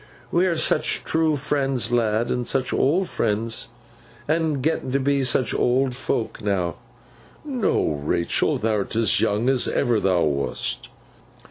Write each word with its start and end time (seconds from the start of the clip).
'We 0.31 0.47
are 0.47 0.57
such 0.57 1.03
true 1.03 1.35
friends, 1.35 1.91
lad, 1.91 2.31
and 2.31 2.47
such 2.47 2.73
old 2.73 3.07
friends, 3.07 3.67
and 4.27 4.63
getting 4.63 4.91
to 4.93 4.99
be 4.99 5.23
such 5.23 5.53
old 5.53 5.93
folk, 5.93 6.41
now.' 6.41 6.77
'No, 7.45 8.01
Rachael, 8.03 8.57
thou'rt 8.57 8.95
as 8.95 9.21
young 9.21 9.47
as 9.47 9.67
ever 9.67 9.99
thou 9.99 10.23
wast. 10.23 10.89